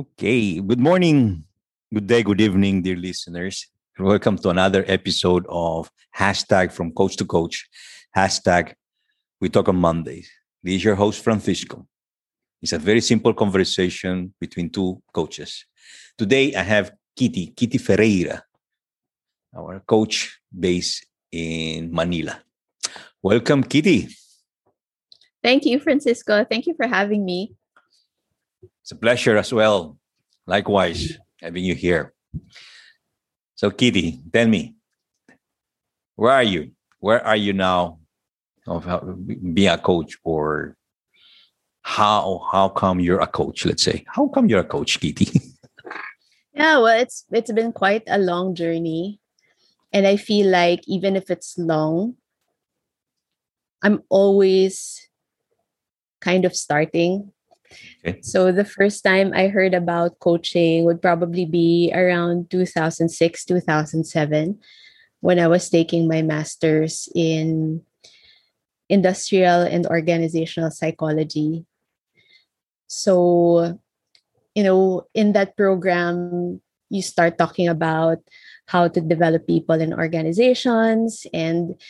Okay, 0.00 0.60
good 0.60 0.80
morning, 0.80 1.44
good 1.92 2.06
day, 2.06 2.22
good 2.22 2.40
evening, 2.40 2.80
dear 2.80 2.96
listeners. 2.96 3.66
Welcome 3.98 4.38
to 4.38 4.48
another 4.48 4.82
episode 4.88 5.44
of 5.46 5.90
Hashtag 6.16 6.72
from 6.72 6.92
Coach 6.92 7.16
to 7.16 7.26
Coach. 7.26 7.68
Hashtag 8.16 8.72
We 9.42 9.50
Talk 9.50 9.68
on 9.68 9.76
Mondays. 9.76 10.30
This 10.62 10.76
is 10.76 10.84
your 10.84 10.94
host, 10.94 11.22
Francisco. 11.22 11.86
It's 12.62 12.72
a 12.72 12.78
very 12.78 13.02
simple 13.02 13.34
conversation 13.34 14.32
between 14.40 14.70
two 14.70 15.02
coaches. 15.12 15.66
Today, 16.16 16.54
I 16.54 16.62
have 16.62 16.92
Kitty, 17.14 17.48
Kitty 17.48 17.76
Ferreira, 17.76 18.42
our 19.54 19.80
coach 19.80 20.40
based 20.48 21.04
in 21.30 21.92
Manila. 21.92 22.40
Welcome, 23.20 23.64
Kitty. 23.64 24.08
Thank 25.42 25.66
you, 25.66 25.78
Francisco. 25.78 26.46
Thank 26.48 26.66
you 26.66 26.74
for 26.74 26.86
having 26.86 27.22
me. 27.22 27.54
It's 28.62 28.92
a 28.92 28.96
pleasure 28.96 29.36
as 29.36 29.52
well. 29.52 29.96
Likewise, 30.46 31.18
having 31.40 31.64
you 31.64 31.74
here. 31.74 32.12
So, 33.54 33.70
Kitty, 33.70 34.20
tell 34.32 34.48
me, 34.48 34.74
where 36.16 36.32
are 36.32 36.42
you? 36.42 36.72
Where 36.98 37.24
are 37.24 37.36
you 37.36 37.52
now 37.52 37.98
of 38.66 38.86
uh, 38.88 39.00
being 39.00 39.68
a 39.68 39.78
coach, 39.78 40.18
or 40.24 40.76
how 41.82 42.46
how 42.52 42.68
come 42.68 43.00
you're 43.00 43.20
a 43.20 43.26
coach? 43.26 43.64
Let's 43.64 43.82
say, 43.82 44.04
how 44.08 44.28
come 44.28 44.48
you're 44.48 44.60
a 44.60 44.64
coach, 44.64 45.00
Kitty? 45.00 45.28
yeah, 46.54 46.78
well, 46.78 46.98
it's 47.00 47.24
it's 47.32 47.52
been 47.52 47.72
quite 47.72 48.02
a 48.06 48.18
long 48.18 48.54
journey, 48.54 49.20
and 49.92 50.06
I 50.06 50.16
feel 50.16 50.48
like 50.48 50.80
even 50.86 51.16
if 51.16 51.30
it's 51.30 51.56
long, 51.56 52.16
I'm 53.82 54.02
always 54.08 55.08
kind 56.20 56.44
of 56.44 56.54
starting 56.54 57.32
Okay. 58.04 58.20
So 58.22 58.52
the 58.52 58.64
first 58.64 59.04
time 59.04 59.32
I 59.34 59.48
heard 59.48 59.74
about 59.74 60.18
coaching 60.18 60.84
would 60.84 61.00
probably 61.00 61.46
be 61.46 61.92
around 61.94 62.50
2006, 62.50 63.44
2007 63.44 64.58
when 65.20 65.38
I 65.38 65.46
was 65.48 65.68
taking 65.68 66.08
my 66.08 66.22
master's 66.22 67.08
in 67.14 67.82
industrial 68.88 69.62
and 69.62 69.86
organizational 69.86 70.70
psychology. 70.70 71.64
So, 72.88 73.78
you 74.54 74.64
know, 74.64 75.06
in 75.14 75.32
that 75.34 75.56
program, 75.56 76.60
you 76.90 77.02
start 77.02 77.38
talking 77.38 77.68
about 77.68 78.18
how 78.66 78.88
to 78.88 79.00
develop 79.00 79.46
people 79.46 79.80
in 79.80 79.94
organizations 79.94 81.26
and 81.32 81.80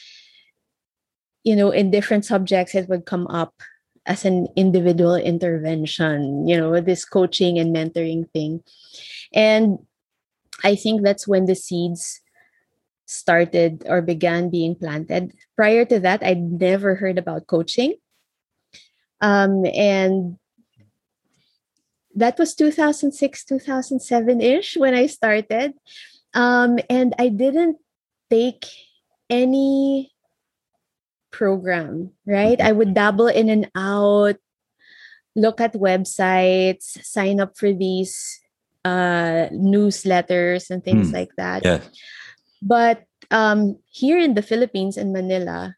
you 1.43 1.57
know 1.57 1.71
in 1.71 1.91
different 1.91 2.25
subjects 2.25 2.75
it 2.75 2.89
would 2.89 3.07
come 3.07 3.27
up 3.29 3.55
as 4.11 4.25
an 4.25 4.49
individual 4.57 5.15
intervention, 5.15 6.49
you 6.49 6.59
know, 6.59 6.69
with 6.69 6.85
this 6.85 7.05
coaching 7.05 7.61
and 7.61 7.71
mentoring 7.71 8.29
thing. 8.35 8.61
And 9.33 9.79
I 10.65 10.75
think 10.75 11.03
that's 11.03 11.29
when 11.29 11.47
the 11.47 11.55
seeds 11.55 12.21
started 13.07 13.87
or 13.87 14.03
began 14.03 14.51
being 14.51 14.75
planted. 14.75 15.31
Prior 15.55 15.85
to 15.85 16.01
that, 16.01 16.25
I'd 16.25 16.43
never 16.43 16.97
heard 16.97 17.19
about 17.19 17.47
coaching. 17.47 17.95
Um, 19.21 19.65
and 19.67 20.39
that 22.17 22.37
was 22.37 22.57
2006, 22.57 23.15
2007 23.45 24.41
ish 24.41 24.77
when 24.77 24.95
I 24.95 25.07
started. 25.07 25.75
Um, 26.35 26.81
and 26.91 27.15
I 27.17 27.29
didn't 27.29 27.79
take 28.29 28.67
any 29.31 30.11
program, 31.31 32.13
right? 32.27 32.59
Mm-hmm. 32.59 32.67
I 32.67 32.73
would 32.73 32.95
dabble 32.95 33.29
in 33.29 33.49
and 33.49 33.71
out, 33.75 34.37
look 35.35 35.61
at 35.61 35.75
websites, 35.75 37.03
sign 37.05 37.41
up 37.41 37.57
for 37.57 37.73
these 37.73 38.41
uh, 38.85 39.49
newsletters 39.53 40.71
and 40.71 40.85
things 40.85 41.11
mm. 41.11 41.15
like 41.15 41.31
that. 41.37 41.65
Yeah. 41.65 41.81
But 42.63 43.05
um, 43.31 43.79
here 43.91 44.19
in 44.19 44.35
the 44.35 44.43
Philippines, 44.43 44.97
in 44.97 45.13
Manila, 45.13 45.77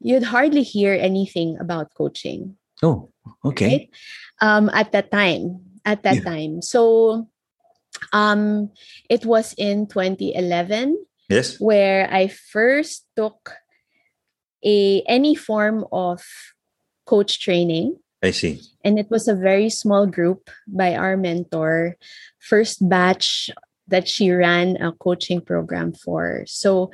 you'd 0.00 0.24
hardly 0.24 0.62
hear 0.62 0.92
anything 0.92 1.56
about 1.58 1.94
coaching. 1.94 2.56
Oh, 2.82 3.10
okay. 3.44 3.66
Right? 3.68 3.90
Um, 4.40 4.70
at 4.70 4.92
that 4.92 5.10
time, 5.10 5.60
at 5.84 6.02
that 6.02 6.16
yeah. 6.16 6.24
time. 6.24 6.62
So 6.62 7.28
um, 8.12 8.70
it 9.08 9.24
was 9.24 9.54
in 9.58 9.86
2011 9.86 10.98
yes 11.28 11.60
where 11.60 12.08
i 12.12 12.28
first 12.28 13.06
took 13.16 13.52
a 14.64 15.02
any 15.06 15.34
form 15.34 15.84
of 15.92 16.22
coach 17.06 17.40
training. 17.40 17.98
I 18.22 18.32
see. 18.32 18.60
And 18.84 18.98
it 18.98 19.10
was 19.10 19.28
a 19.28 19.34
very 19.34 19.70
small 19.70 20.06
group 20.06 20.50
by 20.66 20.94
our 20.96 21.16
mentor, 21.16 21.96
first 22.40 22.86
batch 22.88 23.50
that 23.88 24.06
she 24.06 24.30
ran 24.30 24.76
a 24.76 24.92
coaching 24.92 25.40
program 25.40 25.92
for. 25.92 26.44
So 26.46 26.92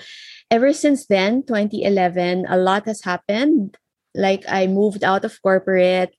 ever 0.50 0.72
since 0.72 1.06
then, 1.06 1.42
2011, 1.42 2.46
a 2.48 2.56
lot 2.56 2.86
has 2.86 3.02
happened. 3.02 3.76
Like 4.14 4.44
I 4.48 4.68
moved 4.68 5.02
out 5.02 5.24
of 5.24 5.40
corporate. 5.42 6.14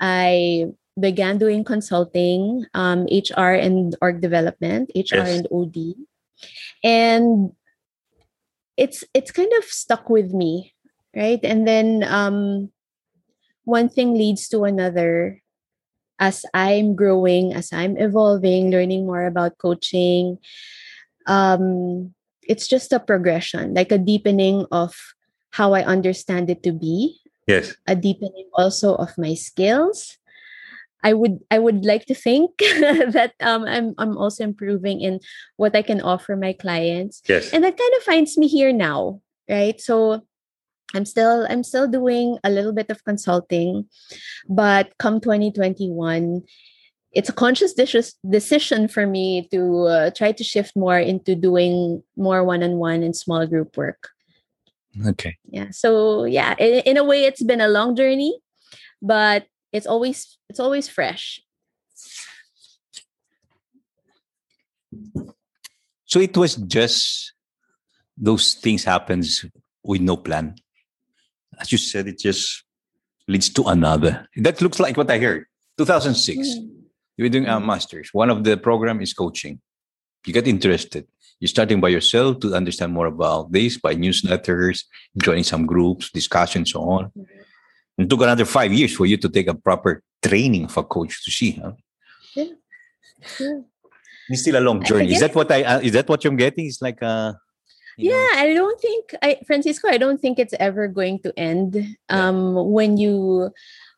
I 0.00 0.66
began 1.00 1.38
doing 1.38 1.64
consulting, 1.64 2.66
um, 2.74 3.06
HR 3.10 3.56
and 3.56 3.96
org 4.02 4.20
development, 4.20 4.90
HR 4.94 5.24
yes. 5.24 5.28
and 5.38 5.46
OD. 5.50 5.76
And 6.84 7.52
it's 8.76 9.04
it's 9.14 9.30
kind 9.30 9.52
of 9.58 9.64
stuck 9.64 10.10
with 10.10 10.32
me 10.32 10.74
right? 11.14 11.40
And 11.42 11.66
then 11.66 12.02
um 12.04 12.70
one 13.64 13.88
thing 13.88 14.14
leads 14.14 14.48
to 14.50 14.64
another 14.64 15.40
as 16.20 16.46
i'm 16.54 16.94
growing 16.94 17.52
as 17.52 17.72
i'm 17.72 17.96
evolving 17.96 18.70
learning 18.70 19.06
more 19.06 19.26
about 19.26 19.58
coaching. 19.58 20.38
Um 21.26 22.14
it's 22.44 22.68
just 22.68 22.92
a 22.92 23.00
progression 23.00 23.72
like 23.72 23.90
a 23.90 23.98
deepening 23.98 24.66
of 24.70 24.94
how 25.50 25.72
i 25.72 25.82
understand 25.82 26.50
it 26.50 26.62
to 26.62 26.72
be. 26.72 27.18
Yes. 27.46 27.74
A 27.86 27.96
deepening 27.96 28.48
also 28.54 28.94
of 28.96 29.16
my 29.16 29.34
skills 29.34 30.18
I 31.04 31.12
would 31.12 31.38
I 31.50 31.58
would 31.58 31.84
like 31.84 32.06
to 32.06 32.14
think 32.14 32.56
that 32.58 33.34
um, 33.40 33.64
I'm 33.64 33.94
I'm 33.98 34.16
also 34.16 34.42
improving 34.42 35.02
in 35.02 35.20
what 35.56 35.76
I 35.76 35.82
can 35.82 36.00
offer 36.00 36.34
my 36.34 36.54
clients. 36.54 37.22
Yes. 37.28 37.52
And 37.52 37.62
that 37.62 37.76
kind 37.76 37.94
of 37.98 38.02
finds 38.02 38.38
me 38.38 38.48
here 38.48 38.72
now, 38.72 39.20
right? 39.48 39.78
So 39.80 40.24
I'm 40.94 41.04
still 41.04 41.46
I'm 41.48 41.62
still 41.62 41.86
doing 41.86 42.38
a 42.42 42.50
little 42.50 42.72
bit 42.72 42.90
of 42.90 43.04
consulting, 43.04 43.84
but 44.48 44.96
come 44.98 45.20
2021, 45.20 46.42
it's 47.12 47.28
a 47.28 47.32
conscious 47.32 47.74
decision 48.28 48.88
for 48.88 49.06
me 49.06 49.46
to 49.52 49.84
uh, 49.84 50.10
try 50.10 50.32
to 50.32 50.42
shift 50.42 50.74
more 50.74 50.98
into 50.98 51.36
doing 51.36 52.02
more 52.16 52.42
one-on-one 52.44 53.02
and 53.02 53.14
small 53.14 53.46
group 53.46 53.76
work. 53.76 54.08
Okay. 55.06 55.36
Yeah. 55.50 55.70
So 55.70 56.24
yeah, 56.24 56.54
in, 56.58 56.80
in 56.80 56.96
a 56.96 57.04
way, 57.04 57.24
it's 57.24 57.42
been 57.42 57.60
a 57.60 57.68
long 57.68 57.94
journey, 57.94 58.38
but 59.02 59.46
it's 59.74 59.86
always 59.86 60.38
it's 60.48 60.60
always 60.60 60.88
fresh. 60.88 61.42
So 66.06 66.20
it 66.20 66.36
was 66.36 66.54
just 66.54 67.34
those 68.16 68.54
things 68.54 68.84
happens 68.84 69.44
with 69.82 70.00
no 70.00 70.16
plan. 70.16 70.54
As 71.58 71.72
you 71.72 71.78
said 71.78 72.06
it 72.06 72.20
just 72.20 72.62
leads 73.26 73.50
to 73.50 73.64
another. 73.64 74.28
That 74.36 74.62
looks 74.62 74.78
like 74.78 74.96
what 74.96 75.10
i 75.10 75.18
heard. 75.18 75.46
2006 75.76 76.38
mm. 76.38 76.70
you're 77.16 77.28
doing 77.28 77.46
a 77.46 77.58
masters. 77.58 78.10
One 78.12 78.30
of 78.30 78.44
the 78.44 78.56
program 78.56 79.00
is 79.00 79.12
coaching. 79.12 79.60
You 80.24 80.32
get 80.32 80.46
interested. 80.46 81.08
You're 81.40 81.48
starting 81.48 81.80
by 81.80 81.88
yourself 81.88 82.38
to 82.40 82.54
understand 82.54 82.92
more 82.92 83.06
about 83.06 83.50
this 83.50 83.76
by 83.76 83.96
newsletters 83.96 84.84
joining 85.20 85.42
some 85.42 85.66
groups 85.66 86.10
discussions 86.10 86.70
so 86.70 86.82
on. 86.82 87.04
Mm-hmm. 87.06 87.42
It 87.96 88.10
took 88.10 88.22
another 88.22 88.44
five 88.44 88.72
years 88.72 88.94
for 88.94 89.06
you 89.06 89.16
to 89.18 89.28
take 89.28 89.46
a 89.46 89.54
proper 89.54 90.02
training 90.22 90.64
of 90.64 90.76
a 90.76 90.82
coach 90.82 91.24
to 91.24 91.30
see, 91.30 91.52
huh? 91.52 91.72
Yeah. 92.34 92.44
yeah. 93.38 93.60
It's 94.28 94.42
still 94.42 94.58
a 94.58 94.64
long 94.64 94.82
journey. 94.82 95.12
Is 95.12 95.20
that 95.20 95.34
what 95.34 95.50
I? 95.52 95.62
Uh, 95.62 95.80
is 95.80 95.92
that 95.92 96.08
what 96.08 96.24
you're 96.24 96.34
getting? 96.34 96.66
It's 96.66 96.82
like 96.82 97.00
a. 97.02 97.38
Yeah, 97.96 98.10
know. 98.10 98.28
I 98.34 98.54
don't 98.54 98.80
think 98.80 99.14
I, 99.22 99.38
Francisco. 99.46 99.88
I 99.88 99.98
don't 99.98 100.20
think 100.20 100.38
it's 100.38 100.54
ever 100.58 100.88
going 100.88 101.20
to 101.20 101.32
end. 101.38 101.96
Um, 102.08 102.56
yeah. 102.56 102.62
when 102.62 102.96
you, 102.96 103.52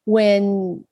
when 0.04 0.84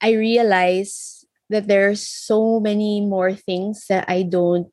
I 0.00 0.12
realize 0.12 1.24
that 1.50 1.66
there 1.66 1.88
are 1.88 1.96
so 1.96 2.60
many 2.60 3.00
more 3.00 3.34
things 3.34 3.86
that 3.88 4.04
I 4.06 4.22
don't 4.22 4.70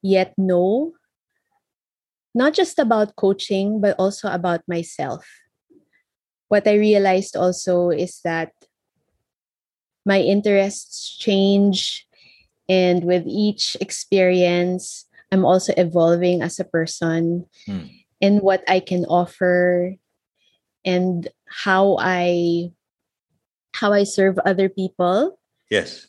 yet 0.00 0.34
know, 0.38 0.92
not 2.34 2.54
just 2.54 2.78
about 2.78 3.16
coaching, 3.16 3.80
but 3.80 3.96
also 3.98 4.30
about 4.30 4.60
myself 4.68 5.26
what 6.48 6.66
I 6.66 6.74
realized 6.74 7.36
also 7.36 7.90
is 7.90 8.20
that 8.24 8.52
my 10.04 10.20
interests 10.20 11.16
change. 11.16 12.06
And 12.68 13.04
with 13.04 13.24
each 13.26 13.76
experience, 13.80 15.06
I'm 15.32 15.44
also 15.44 15.72
evolving 15.76 16.42
as 16.42 16.58
a 16.58 16.64
person 16.64 17.46
mm. 17.66 17.88
and 18.20 18.40
what 18.40 18.64
I 18.68 18.80
can 18.80 19.04
offer 19.06 19.94
and 20.84 21.28
how 21.48 21.96
I 22.00 22.72
how 23.74 23.92
I 23.92 24.04
serve 24.04 24.38
other 24.44 24.68
people 24.68 25.38
Yes. 25.70 26.08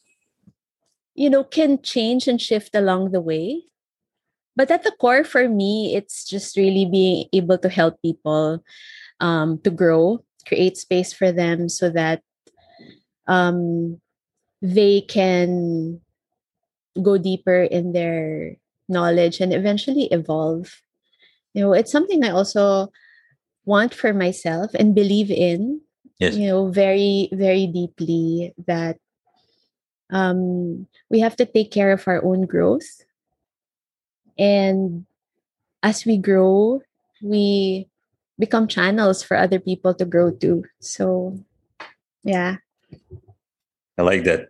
you 1.15 1.29
know, 1.29 1.43
can 1.43 1.81
change 1.81 2.27
and 2.27 2.41
shift 2.41 2.73
along 2.73 3.11
the 3.11 3.21
way. 3.21 3.63
But 4.55 4.71
at 4.71 4.83
the 4.83 4.91
core, 4.91 5.23
for 5.23 5.47
me, 5.47 5.95
it's 5.95 6.25
just 6.25 6.55
really 6.57 6.85
being 6.85 7.27
able 7.33 7.57
to 7.59 7.69
help 7.69 8.01
people 8.01 8.63
um, 9.19 9.59
to 9.63 9.69
grow, 9.69 10.23
create 10.47 10.77
space 10.77 11.13
for 11.13 11.31
them 11.31 11.69
so 11.69 11.89
that 11.89 12.21
um, 13.27 13.99
they 14.61 15.01
can 15.01 16.01
go 17.01 17.17
deeper 17.17 17.61
in 17.63 17.93
their 17.93 18.55
knowledge 18.87 19.39
and 19.39 19.53
eventually 19.53 20.05
evolve. 20.11 20.81
You 21.53 21.61
know, 21.61 21.73
it's 21.73 21.91
something 21.91 22.23
I 22.23 22.29
also 22.29 22.91
want 23.65 23.93
for 23.93 24.13
myself 24.13 24.71
and 24.73 24.95
believe 24.95 25.31
in, 25.31 25.81
Yes. 26.19 26.35
you 26.35 26.47
know, 26.47 26.67
very, 26.67 27.29
very 27.31 27.67
deeply 27.67 28.53
that 28.67 28.97
um, 30.09 30.87
we 31.09 31.19
have 31.19 31.35
to 31.37 31.45
take 31.45 31.71
care 31.71 31.91
of 31.91 32.07
our 32.07 32.23
own 32.23 32.45
growth. 32.45 33.03
And 34.37 35.05
as 35.83 36.05
we 36.05 36.17
grow, 36.17 36.81
we 37.21 37.88
become 38.39 38.67
channels 38.67 39.21
for 39.21 39.35
other 39.35 39.59
people 39.59 39.93
to 39.93 40.05
grow 40.05 40.31
too. 40.31 40.63
So, 40.79 41.37
yeah. 42.23 42.57
I 43.97 44.01
like 44.01 44.23
that. 44.23 44.49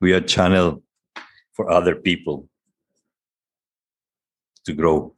We 0.00 0.12
are 0.12 0.20
channel 0.20 0.82
for 1.54 1.70
other 1.70 1.94
people 1.94 2.48
to 4.64 4.74
grow. 4.74 5.14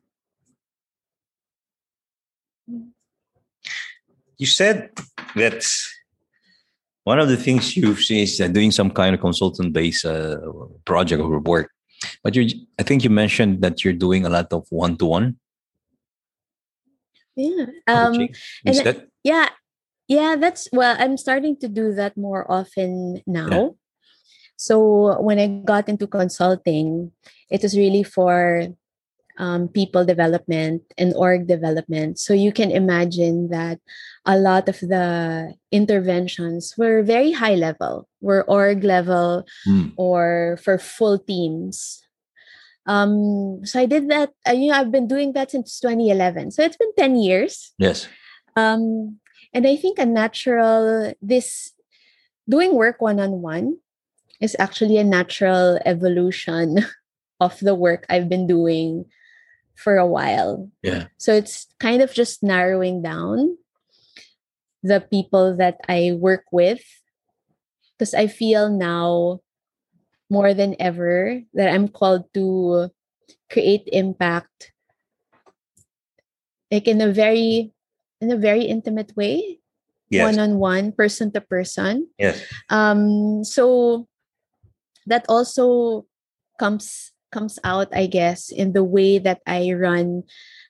You 4.37 4.47
said 4.47 4.91
that 5.35 5.67
one 7.03 7.19
of 7.19 7.29
the 7.29 7.37
things 7.37 7.77
you've 7.77 8.01
seen 8.01 8.23
is 8.23 8.37
doing 8.37 8.71
some 8.71 8.91
kind 8.91 9.15
of 9.15 9.21
consultant 9.21 9.73
based 9.73 10.05
uh, 10.05 10.37
project 10.85 11.21
or 11.21 11.41
work. 11.41 11.71
But 12.23 12.37
you, 12.37 12.67
I 12.79 12.85
think 12.85 13.03
you 13.03 13.11
mentioned 13.11 13.63
that 13.63 13.83
you're 13.83 13.95
doing 13.95 14.25
a 14.27 14.29
lot 14.29 14.53
of 14.53 14.67
one 14.71 14.97
to 14.99 15.07
one 15.07 15.39
Yeah. 17.39 17.67
Um, 17.87 18.13
coaching. 18.13 18.35
and 18.67 18.77
that 18.83 19.07
yeah. 19.23 19.49
Yeah, 20.09 20.37
that's 20.41 20.69
well, 20.73 20.97
I'm 20.99 21.17
starting 21.21 21.55
to 21.61 21.69
do 21.69 21.93
that 21.93 22.17
more 22.17 22.43
often 22.51 23.21
now. 23.29 23.77
So 24.57 25.21
when 25.21 25.39
I 25.39 25.47
got 25.63 25.87
into 25.89 26.09
consulting, 26.09 27.13
it 27.51 27.63
was 27.63 27.77
really 27.77 28.03
for 28.03 28.73
um, 29.39 29.69
people 29.69 30.05
development 30.05 30.83
and 30.99 31.15
org 31.15 31.47
development. 31.47 32.19
So 32.19 32.35
you 32.35 32.51
can 32.53 32.73
imagine 32.73 33.51
that 33.51 33.79
a 34.27 34.37
lot 34.37 34.69
of 34.69 34.81
the 34.81 35.55
interventions 35.71 36.75
were 36.77 37.05
very 37.05 37.31
high 37.31 37.55
level, 37.55 38.09
were 38.21 38.43
org 38.49 38.83
level 38.83 39.45
Hmm. 39.65 39.95
or 39.97 40.59
for 40.65 40.79
full 40.79 41.21
teams. 41.21 42.03
Um, 42.89 43.61
so 43.65 43.79
I 43.79 43.87
did 43.87 44.11
that. 44.11 44.33
Uh, 44.49 44.53
you 44.53 44.73
know, 44.73 44.79
I've 44.81 44.91
been 44.91 45.07
doing 45.07 45.35
that 45.35 45.51
since 45.53 45.79
2011. 45.79 46.53
So 46.53 46.63
it's 46.63 46.77
been 46.77 46.93
10 46.97 47.17
years. 47.17 47.73
yes? 47.79 48.09
Um, 48.57 49.21
and 49.53 49.67
I 49.67 49.77
think 49.77 49.99
a 49.99 50.07
natural 50.07 51.13
this 51.23 51.73
doing 52.49 52.75
work 52.75 53.01
one 53.01 53.21
on 53.21 53.43
one 53.43 53.77
is 54.41 54.57
actually 54.59 54.97
a 54.97 55.05
natural 55.05 55.79
evolution 55.85 56.85
of 57.41 57.61
the 57.61 57.75
work 57.75 58.07
I've 58.09 58.29
been 58.29 58.47
doing 58.47 59.05
for 59.77 59.97
a 59.97 60.07
while. 60.07 60.69
Yeah. 60.83 61.07
So 61.19 61.33
it's 61.33 61.69
kind 61.79 62.03
of 62.03 62.13
just 62.13 62.43
narrowing 62.43 63.03
down 63.03 63.57
the 64.83 65.01
people 65.01 65.57
that 65.57 65.77
I 65.89 66.17
work 66.19 66.45
with 66.51 66.83
because 67.97 68.15
I 68.15 68.27
feel 68.27 68.71
now 68.71 69.41
more 70.31 70.55
than 70.55 70.77
ever 70.79 71.41
that 71.55 71.73
I'm 71.73 71.89
called 71.89 72.33
to 72.35 72.91
create 73.51 73.89
impact 73.93 74.73
like 76.71 76.87
in 76.87 77.01
a 77.01 77.13
very 77.13 77.73
in 78.21 78.31
a 78.31 78.37
very 78.37 78.65
intimate 78.65 79.17
way 79.17 79.59
one 80.11 80.39
on 80.39 80.59
one 80.59 80.93
person 80.93 81.31
to 81.33 81.41
person. 81.41 82.09
Yes. 82.19 82.41
um 82.71 83.45
so 83.45 84.09
that 85.07 85.25
also 85.29 86.05
comes 86.61 87.13
comes 87.33 87.59
out 87.65 87.89
i 87.93 88.07
guess 88.07 88.49
in 88.49 88.73
the 88.73 88.85
way 88.85 89.19
that 89.19 89.41
i 89.47 89.73
run 89.73 90.25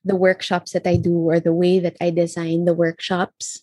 the 0.04 0.16
workshops 0.16 0.72
that 0.72 0.86
i 0.86 0.96
do 0.96 1.30
or 1.30 1.38
the 1.38 1.54
way 1.54 1.78
that 1.78 1.94
i 2.00 2.10
design 2.10 2.64
the 2.64 2.74
workshops 2.74 3.62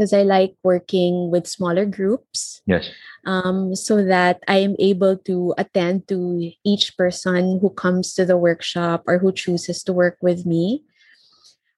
because 0.00 0.16
i 0.16 0.22
like 0.24 0.56
working 0.64 1.28
with 1.30 1.44
smaller 1.46 1.84
groups 1.84 2.64
Yes. 2.64 2.88
um, 3.26 3.74
so 3.76 4.00
that 4.00 4.40
I 4.48 4.64
am 4.64 4.76
able 4.80 5.18
to 5.28 5.52
attend 5.58 6.08
to 6.08 6.48
each 6.64 6.96
person 6.96 7.58
who 7.60 7.68
comes 7.68 8.14
to 8.16 8.24
the 8.24 8.38
workshop 8.40 9.04
or 9.04 9.18
who 9.20 9.28
chooses 9.32 9.82
to 9.84 9.92
work 9.92 10.16
with 10.22 10.46
me. 10.46 10.84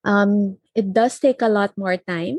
Um, 0.05 0.59
it 0.75 0.93
does 0.95 1.19
take 1.19 1.43
a 1.43 1.49
lot 1.51 1.75
more 1.79 1.97
time, 1.97 2.39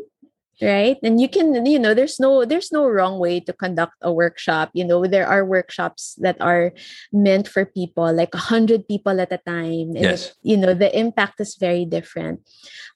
right? 0.62 0.96
And 1.04 1.20
you 1.20 1.28
can, 1.28 1.66
you 1.66 1.80
know, 1.80 1.92
there's 1.94 2.20
no 2.20 2.46
there's 2.46 2.72
no 2.72 2.88
wrong 2.88 3.20
way 3.20 3.40
to 3.44 3.52
conduct 3.52 3.96
a 4.02 4.14
workshop. 4.14 4.70
You 4.72 4.86
know, 4.86 5.04
there 5.08 5.28
are 5.28 5.44
workshops 5.44 6.16
that 6.24 6.38
are 6.40 6.72
meant 7.12 7.48
for 7.48 7.66
people, 7.66 8.08
like 8.14 8.32
a 8.36 8.46
hundred 8.54 8.88
people 8.88 9.20
at 9.20 9.36
a 9.36 9.42
time. 9.44 9.96
And 10.00 10.16
Yes. 10.16 10.32
it- 10.32 10.36
you 10.44 10.56
know, 10.56 10.72
the 10.78 10.92
impact 10.96 11.42
is 11.44 11.56
very 11.60 11.84
different. 11.84 12.40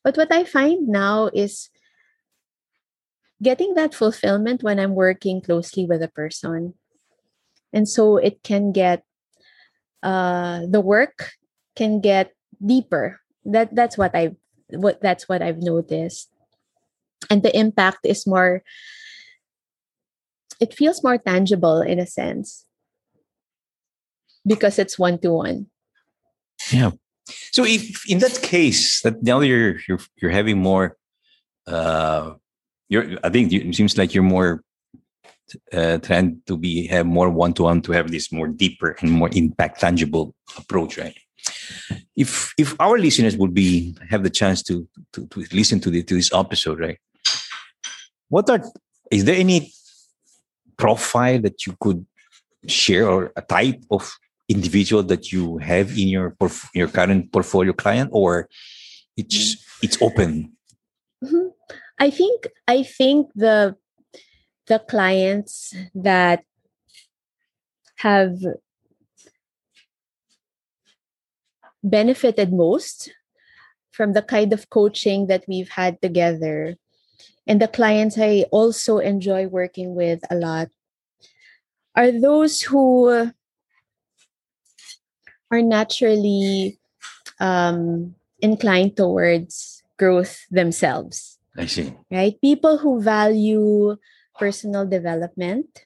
But 0.04 0.16
what 0.16 0.32
I 0.32 0.44
find 0.48 0.88
now 0.88 1.28
is 1.34 1.68
getting 3.42 3.76
that 3.76 3.94
fulfillment 3.94 4.64
when 4.64 4.80
I'm 4.80 4.96
working 4.96 5.42
closely 5.42 5.86
with 5.86 6.02
a 6.02 6.08
person. 6.08 6.74
And 7.74 7.88
so 7.88 8.18
it 8.18 8.44
can 8.44 8.72
get 8.72 9.04
uh 10.04 10.66
the 10.70 10.82
work 10.82 11.32
can 11.76 12.02
get 12.02 12.34
deeper. 12.66 13.20
That 13.46 13.74
that's 13.74 13.98
what 13.98 14.16
I 14.16 14.36
what 14.70 15.02
that's 15.02 15.30
what 15.30 15.42
I've 15.42 15.62
noticed. 15.62 16.30
And 17.30 17.44
the 17.44 17.56
impact 17.56 18.00
is 18.04 18.28
more 18.28 18.64
it 20.60 20.74
feels 20.74 21.04
more 21.04 21.18
tangible 21.18 21.82
in 21.82 22.00
a 22.00 22.08
sense 22.08 22.66
because 24.46 24.80
it's 24.80 24.98
one 24.98 25.20
to 25.20 25.32
one. 25.32 25.68
Yeah. 26.72 26.92
So 27.52 27.66
if 27.66 28.10
in 28.10 28.20
that 28.20 28.42
case 28.42 29.02
that 29.02 29.22
now 29.22 29.42
you're 29.42 29.78
you're 29.88 30.00
you're 30.22 30.32
having 30.32 30.58
more 30.58 30.98
uh 31.68 32.34
you're 32.90 33.18
I 33.24 33.30
think 33.30 33.52
it 33.54 33.76
seems 33.76 33.98
like 33.98 34.14
you're 34.14 34.24
more 34.24 34.64
uh 35.74 35.98
trying 36.00 36.42
to 36.46 36.58
be 36.58 36.88
have 36.88 37.06
more 37.06 37.30
one 37.30 37.54
to 37.54 37.64
one 37.64 37.82
to 37.82 37.92
have 37.94 38.12
this 38.12 38.32
more 38.32 38.48
deeper 38.48 38.96
and 39.00 39.12
more 39.12 39.30
impact 39.32 39.80
tangible 39.80 40.36
approach, 40.58 40.98
right? 40.98 41.18
If 42.16 42.54
if 42.58 42.76
our 42.80 42.98
listeners 42.98 43.38
would 43.38 43.54
be 43.54 43.96
have 44.10 44.24
the 44.24 44.30
chance 44.30 44.62
to 44.64 44.88
to, 45.14 45.28
to 45.28 45.46
listen 45.54 45.80
to 45.82 45.90
the 45.90 46.04
to 46.04 46.16
this 46.16 46.34
episode, 46.34 46.80
right? 46.80 47.00
What 48.30 48.50
are 48.50 48.62
is 49.12 49.24
there 49.26 49.36
any 49.40 49.72
profile 50.78 51.40
that 51.42 51.66
you 51.66 51.76
could 51.80 52.06
share 52.68 53.08
or 53.10 53.32
a 53.36 53.42
type 53.42 53.84
of 53.90 54.12
individual 54.50 55.04
that 55.04 55.32
you 55.32 55.58
have 55.60 55.92
in 55.98 56.08
your 56.08 56.36
your 56.74 56.88
current 56.88 57.32
portfolio 57.32 57.74
client 57.74 58.10
or 58.14 58.48
it's 59.16 59.58
it's 59.82 60.02
open 60.02 60.52
Mhm. 61.24 61.52
I 62.00 62.10
think 62.10 62.48
I 62.68 62.84
think 62.84 63.32
the 63.36 63.76
the 64.68 64.80
clients 64.80 65.74
that 65.96 66.44
have 67.98 68.38
benefited 71.84 72.54
most 72.54 73.12
from 73.92 74.14
the 74.14 74.22
kind 74.22 74.54
of 74.54 74.70
coaching 74.70 75.28
that 75.28 75.44
we've 75.48 75.70
had 75.70 76.00
together 76.02 76.76
and 77.48 77.62
the 77.62 77.68
clients 77.68 78.18
I 78.20 78.46
also 78.52 79.00
enjoy 79.00 79.48
working 79.48 79.96
with 79.96 80.20
a 80.30 80.36
lot 80.36 80.68
are 81.96 82.12
those 82.12 82.62
who 82.62 83.08
are 85.50 85.62
naturally 85.62 86.78
um, 87.40 88.14
inclined 88.40 88.98
towards 88.98 89.82
growth 89.98 90.46
themselves 90.52 91.37
i 91.58 91.66
see 91.66 91.94
right? 92.12 92.40
People 92.42 92.78
who 92.78 93.02
value 93.02 93.98
personal 94.38 94.86
development, 94.86 95.86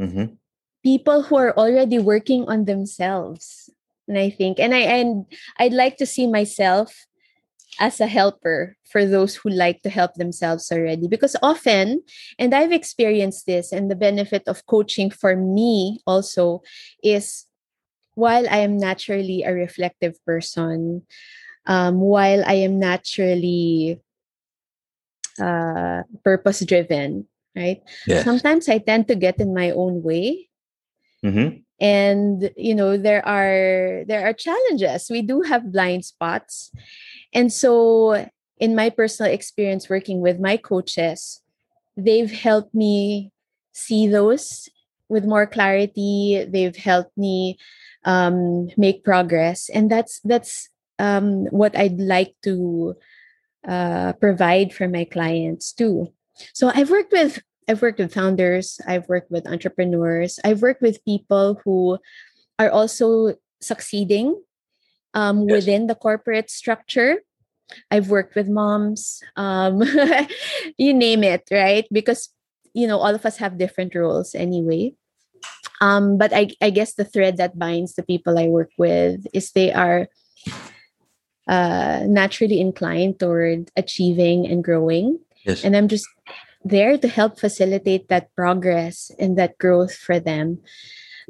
mm-hmm. 0.00 0.34
people 0.82 1.22
who 1.22 1.36
are 1.36 1.56
already 1.56 1.98
working 1.98 2.48
on 2.48 2.64
themselves. 2.64 3.70
And 4.08 4.18
I 4.18 4.30
think, 4.30 4.58
and 4.58 4.74
I 4.74 4.86
and 5.02 5.26
I'd 5.58 5.74
like 5.74 5.96
to 5.98 6.06
see 6.06 6.26
myself 6.26 7.06
as 7.78 8.00
a 8.00 8.06
helper 8.06 8.76
for 8.88 9.04
those 9.04 9.34
who 9.36 9.50
like 9.50 9.82
to 9.82 9.90
help 9.90 10.14
themselves 10.14 10.70
already. 10.70 11.08
Because 11.08 11.36
often, 11.42 12.02
and 12.38 12.54
I've 12.54 12.72
experienced 12.72 13.46
this, 13.46 13.72
and 13.72 13.90
the 13.90 13.98
benefit 13.98 14.46
of 14.46 14.64
coaching 14.66 15.10
for 15.10 15.34
me 15.34 16.00
also 16.06 16.62
is 17.02 17.46
while 18.14 18.48
I 18.48 18.58
am 18.58 18.78
naturally 18.78 19.42
a 19.42 19.52
reflective 19.52 20.16
person, 20.24 21.02
um, 21.66 21.98
while 22.00 22.44
I 22.46 22.62
am 22.62 22.78
naturally 22.78 24.00
uh, 25.40 26.02
purpose 26.24 26.64
driven, 26.64 27.26
right? 27.54 27.82
Yes. 28.06 28.24
Sometimes 28.24 28.68
I 28.68 28.78
tend 28.78 29.08
to 29.08 29.14
get 29.14 29.40
in 29.40 29.54
my 29.54 29.70
own 29.70 30.02
way. 30.02 30.48
Mhm. 31.24 31.62
And 31.80 32.50
you 32.56 32.74
know, 32.74 32.96
there 32.96 33.24
are 33.26 34.04
there 34.08 34.24
are 34.24 34.32
challenges. 34.32 35.08
We 35.10 35.22
do 35.22 35.42
have 35.42 35.72
blind 35.72 36.04
spots. 36.04 36.72
And 37.32 37.52
so 37.52 38.26
in 38.58 38.74
my 38.74 38.88
personal 38.88 39.32
experience 39.32 39.88
working 39.88 40.20
with 40.20 40.40
my 40.40 40.56
coaches, 40.56 41.42
they've 41.96 42.30
helped 42.32 42.74
me 42.74 43.30
see 43.72 44.06
those 44.08 44.68
with 45.08 45.24
more 45.24 45.46
clarity. 45.46 46.44
They've 46.48 46.76
helped 46.76 47.16
me 47.16 47.58
um, 48.04 48.68
make 48.76 49.04
progress, 49.04 49.68
and 49.68 49.90
that's 49.90 50.20
that's 50.24 50.68
um, 50.98 51.46
what 51.50 51.76
I'd 51.76 52.00
like 52.00 52.34
to 52.44 52.96
uh, 53.66 54.12
provide 54.14 54.72
for 54.72 54.88
my 54.88 55.04
clients 55.04 55.72
too. 55.72 56.12
So 56.54 56.70
I've 56.74 56.90
worked 56.90 57.12
with 57.12 57.42
I've 57.68 57.82
worked 57.82 57.98
with 57.98 58.14
founders, 58.14 58.80
I've 58.86 59.08
worked 59.08 59.30
with 59.30 59.46
entrepreneurs, 59.46 60.38
I've 60.44 60.62
worked 60.62 60.82
with 60.82 61.04
people 61.04 61.60
who 61.64 61.98
are 62.60 62.70
also 62.70 63.34
succeeding 63.60 64.40
um, 65.14 65.48
Yes. 65.48 65.66
within 65.66 65.86
the 65.88 65.96
corporate 65.96 66.50
structure. 66.50 67.22
I've 67.90 68.08
worked 68.10 68.36
with 68.36 68.48
moms, 68.48 69.20
um, 69.34 69.82
you 70.78 70.94
name 70.94 71.24
it, 71.24 71.48
right? 71.50 71.86
Because 71.90 72.30
you 72.72 72.86
know 72.86 72.98
all 72.98 73.14
of 73.14 73.26
us 73.26 73.38
have 73.38 73.58
different 73.58 73.94
roles 73.94 74.34
anyway. 74.34 74.94
Um, 75.80 76.16
but 76.16 76.32
I, 76.32 76.50
I 76.62 76.70
guess 76.70 76.94
the 76.94 77.04
thread 77.04 77.36
that 77.36 77.58
binds 77.58 77.94
the 77.94 78.02
people 78.02 78.38
I 78.38 78.46
work 78.46 78.70
with 78.78 79.26
is 79.34 79.50
they 79.50 79.72
are 79.72 80.08
uh, 81.48 82.02
naturally 82.06 82.60
inclined 82.60 83.18
toward 83.18 83.70
achieving 83.76 84.46
and 84.46 84.64
growing. 84.64 85.18
Yes. 85.44 85.64
And 85.64 85.76
I'm 85.76 85.88
just 85.88 86.06
there 86.64 86.98
to 86.98 87.08
help 87.08 87.38
facilitate 87.38 88.08
that 88.08 88.34
progress 88.34 89.10
and 89.18 89.38
that 89.38 89.58
growth 89.58 89.94
for 89.94 90.18
them. 90.18 90.58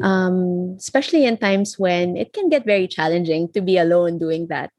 Um, 0.02 0.76
especially 0.76 1.24
in 1.24 1.38
times 1.38 1.78
when 1.78 2.18
it 2.18 2.34
can 2.34 2.50
get 2.50 2.66
very 2.66 2.86
challenging 2.86 3.48
to 3.52 3.62
be 3.62 3.78
alone 3.78 4.18
doing 4.18 4.48
that. 4.48 4.70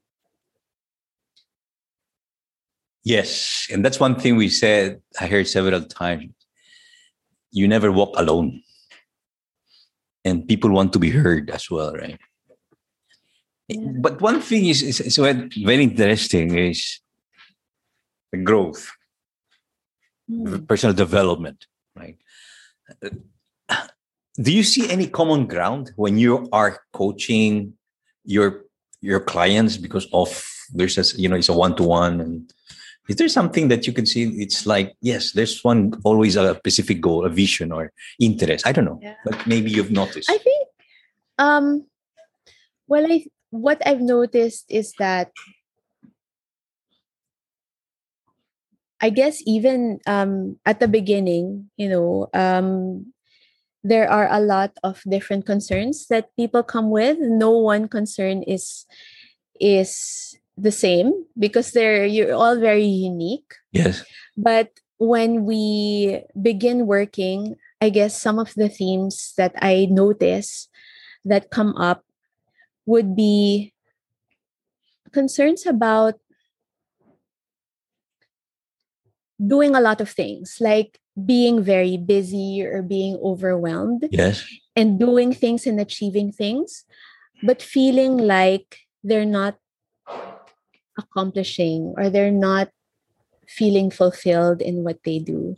Yes, 3.02 3.66
and 3.72 3.84
that's 3.84 3.98
one 3.98 4.14
thing 4.14 4.36
we 4.36 4.48
said. 4.48 5.00
I 5.20 5.26
heard 5.26 5.48
several 5.48 5.82
times. 5.82 6.30
You 7.50 7.66
never 7.66 7.90
walk 7.90 8.14
alone, 8.14 8.62
and 10.24 10.46
people 10.46 10.70
want 10.70 10.92
to 10.92 10.98
be 10.98 11.10
heard 11.10 11.50
as 11.50 11.70
well, 11.70 11.94
right? 11.94 12.20
Yeah. 13.68 13.92
But 14.00 14.20
one 14.20 14.40
thing 14.40 14.66
is, 14.66 14.82
is, 14.82 15.00
is 15.00 15.16
very 15.16 15.82
interesting 15.84 16.56
is 16.58 17.00
the 18.32 18.38
growth, 18.38 18.90
Mm. 20.30 20.68
personal 20.68 20.94
development, 20.94 21.64
right? 21.96 22.18
Uh, 23.02 23.08
Do 24.36 24.52
you 24.52 24.62
see 24.62 24.84
any 24.90 25.06
common 25.08 25.46
ground 25.46 25.90
when 25.96 26.18
you 26.18 26.48
are 26.52 26.78
coaching 26.92 27.72
your 28.24 28.64
your 29.00 29.20
clients 29.20 29.78
because 29.78 30.06
of 30.12 30.28
there's 30.76 30.98
a 31.00 31.04
you 31.20 31.28
know 31.28 31.36
it's 31.36 31.48
a 31.48 31.56
one 31.56 31.74
to 31.76 31.82
one 31.82 32.20
and 32.20 32.52
is 33.08 33.16
there 33.16 33.28
something 33.28 33.68
that 33.68 33.86
you 33.86 33.92
can 33.92 34.04
see 34.06 34.22
it's 34.44 34.66
like 34.66 34.94
yes 35.00 35.32
there's 35.32 35.64
one 35.64 35.94
always 36.04 36.36
a 36.36 36.54
specific 36.60 37.00
goal 37.00 37.24
a 37.24 37.30
vision 37.30 37.72
or 37.72 37.90
interest 38.20 38.66
i 38.66 38.72
don't 38.72 38.84
know 38.84 39.00
Yeah. 39.02 39.16
but 39.24 39.46
maybe 39.46 39.70
you've 39.70 39.90
noticed 40.02 40.28
I 40.30 40.38
think 40.38 40.62
um 41.38 41.86
well 42.86 43.06
I 43.10 43.24
what 43.50 43.80
I've 43.86 44.00
noticed 44.00 44.66
is 44.68 44.92
that 44.98 45.30
I 49.00 49.10
guess 49.10 49.38
even 49.46 50.00
um 50.06 50.58
at 50.66 50.80
the 50.80 50.88
beginning, 50.88 51.70
you 51.76 51.88
know, 51.88 52.28
um 52.34 53.12
there 53.84 54.10
are 54.10 54.28
a 54.30 54.40
lot 54.40 54.72
of 54.82 55.00
different 55.08 55.46
concerns 55.46 56.06
that 56.08 56.34
people 56.36 56.62
come 56.62 56.90
with. 56.90 57.18
No 57.20 57.50
one 57.50 57.88
concern 57.88 58.42
is 58.42 58.86
is 59.60 60.36
the 60.56 60.72
same 60.72 61.14
because 61.38 61.72
they're 61.72 62.04
you're 62.04 62.34
all 62.34 62.58
very 62.58 62.86
unique. 62.86 63.54
yes 63.72 64.02
But 64.36 64.70
when 64.98 65.44
we 65.46 66.22
begin 66.40 66.86
working, 66.86 67.54
I 67.80 67.90
guess 67.90 68.18
some 68.18 68.38
of 68.38 68.54
the 68.54 68.68
themes 68.68 69.34
that 69.38 69.54
I 69.62 69.86
notice 69.90 70.68
that 71.24 71.50
come 71.50 71.74
up 71.78 72.02
would 72.88 73.14
be 73.14 73.74
concerns 75.12 75.66
about 75.68 76.16
doing 79.36 79.76
a 79.76 79.80
lot 79.80 80.00
of 80.00 80.08
things, 80.08 80.56
like 80.58 80.98
being 81.14 81.62
very 81.62 81.98
busy 81.98 82.64
or 82.64 82.80
being 82.80 83.18
overwhelmed 83.20 84.08
yes 84.10 84.46
and 84.74 84.98
doing 84.98 85.34
things 85.34 85.66
and 85.66 85.78
achieving 85.78 86.32
things, 86.32 86.84
but 87.42 87.60
feeling 87.60 88.16
like 88.16 88.88
they're 89.04 89.28
not 89.28 89.58
accomplishing 90.96 91.92
or 91.98 92.08
they're 92.08 92.30
not 92.32 92.70
feeling 93.46 93.90
fulfilled 93.90 94.62
in 94.62 94.84
what 94.84 95.02
they 95.04 95.18
do. 95.18 95.56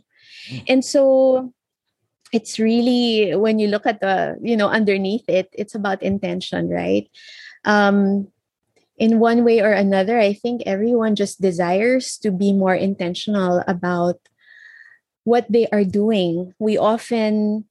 Mm. 0.49 0.63
And 0.67 0.85
so 0.85 1.53
it's 2.31 2.59
really 2.59 3.35
when 3.35 3.59
you 3.59 3.67
look 3.67 3.85
at 3.85 3.99
the, 3.99 4.37
you 4.41 4.55
know, 4.55 4.69
underneath 4.69 5.27
it, 5.27 5.49
it's 5.53 5.75
about 5.75 6.01
intention, 6.03 6.69
right? 6.69 7.09
Um 7.65 8.27
in 8.97 9.17
one 9.19 9.43
way 9.43 9.61
or 9.61 9.73
another, 9.73 10.19
I 10.19 10.33
think 10.33 10.61
everyone 10.65 11.15
just 11.15 11.41
desires 11.41 12.17
to 12.21 12.29
be 12.29 12.53
more 12.53 12.75
intentional 12.75 13.63
about 13.67 14.21
what 15.23 15.49
they 15.49 15.65
are 15.73 15.83
doing. 15.83 16.53
We 16.59 16.77
often 16.77 17.65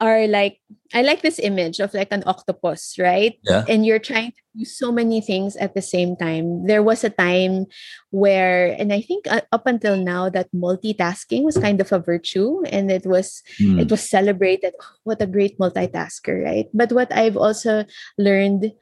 are 0.00 0.26
like 0.26 0.60
I 0.94 1.02
like 1.02 1.20
this 1.22 1.38
image 1.38 1.80
of 1.80 1.92
like 1.92 2.08
an 2.12 2.22
octopus, 2.24 2.96
right? 2.98 3.34
yeah 3.44 3.64
And 3.68 3.84
you're 3.84 3.98
trying 4.00 4.30
to 4.32 4.42
do 4.56 4.64
so 4.64 4.90
many 4.92 5.20
things 5.20 5.56
at 5.56 5.74
the 5.74 5.82
same 5.82 6.16
time. 6.16 6.64
There 6.66 6.82
was 6.82 7.04
a 7.04 7.10
time 7.10 7.66
where, 8.10 8.72
and 8.78 8.92
I 8.92 9.02
think 9.02 9.26
uh, 9.28 9.42
up 9.52 9.66
until 9.66 9.96
now, 9.98 10.30
that 10.30 10.48
multitasking 10.54 11.42
was 11.44 11.58
kind 11.58 11.80
of 11.82 11.92
a 11.92 11.98
virtue, 11.98 12.62
and 12.72 12.90
it 12.90 13.04
was 13.04 13.42
Hmm. 13.58 13.78
it 13.82 13.90
was 13.90 14.00
celebrated. 14.00 14.72
"Oh, 14.80 14.94
what 15.04 15.20
a 15.20 15.26
great 15.28 15.58
multitasker, 15.58 16.40
right? 16.46 16.66
But 16.72 16.92
what 16.94 17.10
I've 17.12 17.36
also 17.36 17.84
learned 18.16 18.72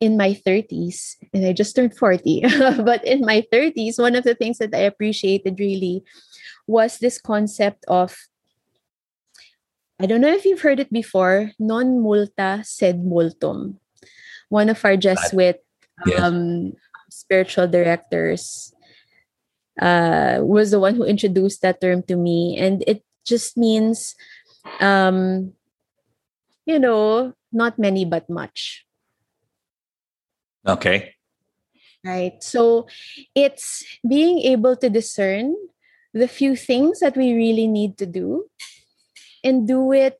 in 0.00 0.16
my 0.16 0.32
30s, 0.32 1.16
and 1.34 1.44
I 1.44 1.52
just 1.52 1.74
turned 1.74 1.96
40, 1.98 2.42
but 2.86 3.04
in 3.04 3.20
my 3.26 3.42
30s, 3.52 3.98
one 3.98 4.14
of 4.14 4.22
the 4.24 4.34
things 4.34 4.58
that 4.58 4.72
I 4.74 4.86
appreciated 4.86 5.58
really 5.58 6.04
was 6.66 6.98
this 6.98 7.20
concept 7.20 7.84
of 7.88 8.14
I 10.00 10.06
don't 10.06 10.20
know 10.20 10.32
if 10.32 10.44
you've 10.44 10.62
heard 10.62 10.80
it 10.80 10.92
before, 10.92 11.52
non 11.58 11.98
multa 11.98 12.64
sed 12.64 13.02
multum. 13.02 13.78
One 14.48 14.68
of 14.68 14.84
our 14.84 14.96
Jesuit 14.96 15.62
Yes. 16.06 16.22
um, 16.22 16.72
spiritual 17.10 17.66
directors 17.66 18.72
uh, 19.82 20.38
was 20.42 20.70
the 20.70 20.78
one 20.78 20.94
who 20.94 21.02
introduced 21.02 21.62
that 21.62 21.80
term 21.80 22.02
to 22.04 22.14
me. 22.14 22.56
And 22.56 22.84
it 22.86 23.02
just 23.26 23.56
means, 23.56 24.14
um, 24.78 25.54
you 26.66 26.78
know, 26.78 27.34
not 27.52 27.78
many 27.78 28.04
but 28.04 28.30
much. 28.30 28.86
okay 30.66 31.14
right? 32.04 32.42
So 32.42 32.86
it's 33.34 33.84
being 34.06 34.38
able 34.40 34.76
to 34.76 34.88
discern 34.88 35.54
the 36.14 36.28
few 36.28 36.56
things 36.56 37.00
that 37.00 37.16
we 37.16 37.34
really 37.34 37.66
need 37.66 37.98
to 37.98 38.06
do 38.06 38.46
and 39.44 39.66
do 39.66 39.92
it 39.92 40.18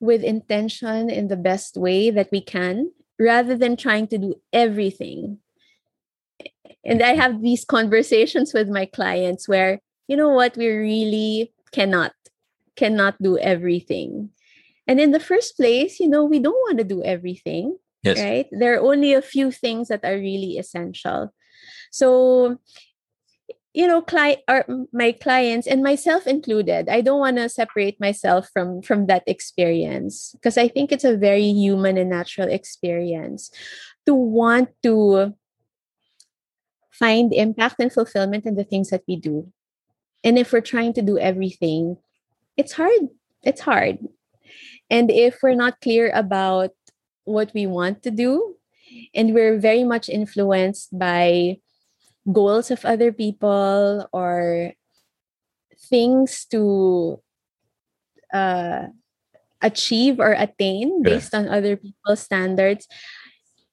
with 0.00 0.22
intention 0.22 1.10
in 1.10 1.28
the 1.28 1.36
best 1.36 1.76
way 1.76 2.10
that 2.10 2.30
we 2.32 2.40
can 2.40 2.90
rather 3.18 3.56
than 3.56 3.76
trying 3.76 4.06
to 4.08 4.18
do 4.18 4.34
everything. 4.52 5.38
And 6.84 7.02
I 7.02 7.14
have 7.14 7.42
these 7.42 7.64
conversations 7.64 8.54
with 8.54 8.68
my 8.68 8.86
clients 8.86 9.46
where, 9.46 9.80
you 10.08 10.16
know 10.16 10.30
what, 10.30 10.56
we 10.56 10.68
really 10.68 11.52
cannot 11.72 12.12
cannot 12.76 13.20
do 13.20 13.36
everything. 13.38 14.30
And 14.86 14.98
in 14.98 15.10
the 15.12 15.20
first 15.20 15.56
place, 15.56 16.00
you 16.00 16.08
know, 16.08 16.24
we 16.24 16.38
don't 16.38 16.64
want 16.66 16.78
to 16.78 16.84
do 16.84 17.02
everything 17.04 17.76
yes 18.02 18.18
right? 18.18 18.46
There 18.50 18.74
are 18.74 18.80
only 18.80 19.14
a 19.14 19.22
few 19.22 19.50
things 19.50 19.88
that 19.88 20.04
are 20.04 20.16
really 20.16 20.58
essential. 20.58 21.32
So, 21.90 22.58
you 23.72 23.86
know, 23.86 24.02
cli- 24.02 24.42
or 24.48 24.64
my 24.92 25.12
clients 25.12 25.66
and 25.66 25.82
myself 25.82 26.26
included, 26.26 26.88
I 26.88 27.00
don't 27.00 27.20
want 27.20 27.36
to 27.36 27.48
separate 27.48 28.00
myself 28.00 28.50
from 28.52 28.82
from 28.82 29.06
that 29.06 29.22
experience 29.26 30.34
because 30.34 30.58
I 30.58 30.66
think 30.68 30.90
it's 30.90 31.04
a 31.04 31.16
very 31.16 31.46
human 31.46 31.96
and 31.96 32.10
natural 32.10 32.48
experience 32.48 33.50
to 34.06 34.14
want 34.14 34.70
to 34.82 35.34
find 36.90 37.32
impact 37.32 37.76
and 37.78 37.92
fulfillment 37.92 38.44
in 38.44 38.56
the 38.56 38.64
things 38.64 38.90
that 38.90 39.02
we 39.06 39.16
do. 39.16 39.50
And 40.24 40.36
if 40.36 40.52
we're 40.52 40.60
trying 40.60 40.92
to 40.94 41.02
do 41.02 41.18
everything, 41.18 41.96
it's 42.56 42.72
hard. 42.72 43.08
It's 43.42 43.62
hard. 43.62 43.98
And 44.90 45.10
if 45.10 45.38
we're 45.42 45.54
not 45.54 45.80
clear 45.80 46.10
about 46.12 46.72
what 47.24 47.52
we 47.54 47.66
want 47.66 48.02
to 48.02 48.10
do 48.10 48.56
and 49.14 49.32
we're 49.32 49.58
very 49.58 49.84
much 49.84 50.08
influenced 50.08 50.90
by 50.98 51.58
goals 52.28 52.70
of 52.70 52.84
other 52.84 53.12
people 53.12 54.08
or 54.12 54.72
things 55.88 56.44
to 56.50 57.20
uh, 58.32 58.88
achieve 59.62 60.20
or 60.20 60.32
attain 60.32 61.02
based 61.02 61.32
yeah. 61.32 61.40
on 61.40 61.48
other 61.48 61.76
people's 61.76 62.20
standards, 62.20 62.86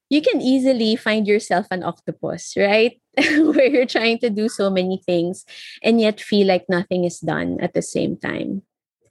you 0.09 0.21
can 0.21 0.41
easily 0.41 0.95
find 0.95 1.27
yourself 1.27 1.67
an 1.71 1.83
octopus, 1.83 2.55
right? 2.55 2.99
Where 3.17 3.67
you're 3.67 3.85
trying 3.85 4.19
to 4.19 4.29
do 4.29 4.47
so 4.47 4.69
many 4.69 5.01
things 5.05 5.45
and 5.83 5.99
yet 5.99 6.21
feel 6.21 6.47
like 6.47 6.65
nothing 6.69 7.03
is 7.03 7.19
done 7.19 7.59
at 7.61 7.73
the 7.73 7.81
same 7.81 8.17
time. 8.17 8.63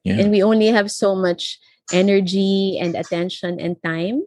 Yeah. 0.05 0.21
And 0.21 0.31
we 0.31 0.43
only 0.43 0.69
have 0.69 0.90
so 0.90 1.14
much 1.14 1.59
energy 1.93 2.78
and 2.81 2.95
attention 2.95 3.61
and 3.61 3.76
time 3.83 4.23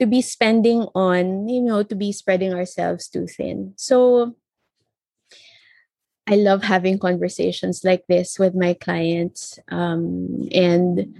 to 0.00 0.06
be 0.06 0.20
spending 0.20 0.86
on, 0.94 1.48
you 1.48 1.60
know, 1.60 1.82
to 1.82 1.94
be 1.94 2.12
spreading 2.12 2.52
ourselves 2.52 3.08
too 3.08 3.26
thin. 3.26 3.72
So 3.76 4.36
I 6.26 6.36
love 6.36 6.62
having 6.64 6.98
conversations 6.98 7.82
like 7.84 8.04
this 8.08 8.38
with 8.38 8.54
my 8.54 8.74
clients 8.74 9.58
um, 9.70 10.48
and 10.52 11.14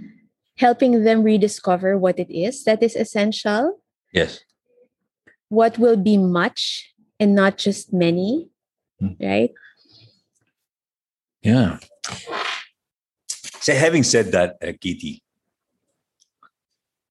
helping 0.57 1.03
them 1.03 1.23
rediscover 1.23 1.97
what 1.97 2.19
it 2.19 2.29
is 2.29 2.63
that 2.65 2.83
is 2.83 2.95
essential. 2.95 3.79
Yes. 4.13 4.39
What 5.49 5.77
will 5.77 5.97
be 5.97 6.17
much 6.17 6.93
and 7.19 7.33
not 7.33 7.57
just 7.57 7.93
many, 7.93 8.49
hmm. 8.99 9.13
right? 9.21 9.51
Yeah. 11.41 11.79
So, 13.61 13.73
having 13.73 14.03
said 14.03 14.31
that, 14.31 14.57
uh, 14.61 14.73
Kitty, 14.79 15.23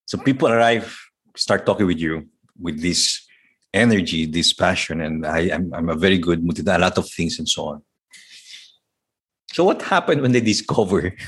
so 0.06 0.18
people 0.18 0.48
arrive, 0.48 0.96
start 1.36 1.64
talking 1.66 1.86
with 1.86 1.98
you 1.98 2.28
with 2.60 2.80
this 2.80 3.26
energy, 3.72 4.26
this 4.26 4.52
passion, 4.52 5.00
and 5.00 5.26
I, 5.26 5.40
am 5.40 5.72
I'm, 5.74 5.74
I'm 5.74 5.88
a 5.90 5.94
very 5.94 6.18
good 6.18 6.42
mood, 6.42 6.58
a 6.66 6.78
lot 6.78 6.96
of 6.98 7.08
things 7.08 7.38
and 7.38 7.48
so 7.48 7.68
on. 7.68 7.82
So 9.52 9.64
what 9.64 9.82
happened 9.82 10.22
when 10.22 10.32
they 10.32 10.40
discover? 10.40 11.14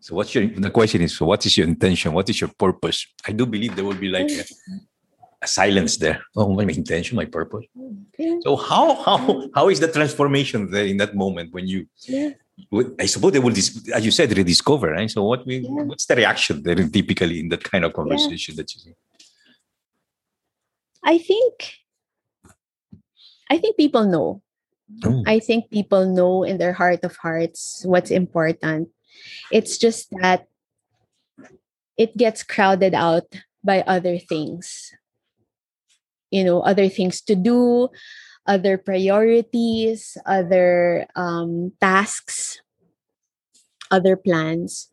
So 0.00 0.14
what's 0.14 0.34
your 0.34 0.46
the 0.46 0.70
question 0.70 1.02
is 1.02 1.18
so 1.18 1.26
what 1.26 1.44
is 1.44 1.58
your 1.58 1.66
intention? 1.66 2.14
What 2.14 2.30
is 2.30 2.40
your 2.40 2.48
purpose? 2.56 3.06
I 3.26 3.32
do 3.32 3.44
believe 3.44 3.76
there 3.76 3.84
will 3.84 4.02
be 4.06 4.08
like 4.08 4.30
a, 4.30 4.44
a 5.42 5.46
silence 5.46 5.98
there. 5.98 6.22
Oh, 6.36 6.54
my 6.54 6.62
intention, 6.62 7.16
my 7.16 7.26
purpose. 7.26 7.66
So 8.40 8.56
how 8.56 8.94
how 9.02 9.50
how 9.54 9.68
is 9.68 9.80
the 9.80 9.92
transformation 9.92 10.70
there 10.70 10.86
in 10.86 10.96
that 10.98 11.14
moment 11.14 11.52
when 11.52 11.66
you 11.66 11.88
yeah. 12.06 12.30
I 12.98 13.06
suppose 13.06 13.32
they 13.32 13.38
will, 13.38 13.56
as 13.98 14.04
you 14.04 14.10
said, 14.10 14.36
rediscover, 14.36 14.90
right? 14.92 15.10
So, 15.10 15.22
what 15.24 15.46
we, 15.46 15.58
yeah. 15.58 15.82
what's 15.82 16.06
the 16.06 16.16
reaction 16.16 16.62
there 16.62 16.74
typically 16.74 17.40
in 17.40 17.48
that 17.50 17.62
kind 17.62 17.84
of 17.84 17.92
conversation 17.92 18.54
yeah. 18.54 18.62
that 18.62 18.74
you 18.74 18.80
see? 18.80 18.94
I 21.04 21.18
think, 21.18 21.74
I 23.50 23.58
think 23.58 23.76
people 23.76 24.04
know. 24.04 24.42
Oh. 25.04 25.22
I 25.26 25.38
think 25.38 25.70
people 25.70 26.06
know 26.06 26.44
in 26.44 26.58
their 26.58 26.72
heart 26.72 27.04
of 27.04 27.16
hearts 27.16 27.82
what's 27.84 28.10
important. 28.10 28.88
It's 29.52 29.76
just 29.76 30.08
that 30.20 30.48
it 31.96 32.16
gets 32.16 32.42
crowded 32.42 32.94
out 32.94 33.26
by 33.62 33.82
other 33.82 34.18
things. 34.18 34.92
You 36.30 36.44
know, 36.44 36.60
other 36.60 36.88
things 36.88 37.20
to 37.22 37.34
do, 37.34 37.88
other 38.46 38.78
priorities, 38.78 40.16
other 40.26 41.06
um, 41.16 41.72
tasks, 41.80 42.60
other 43.90 44.16
plans 44.16 44.88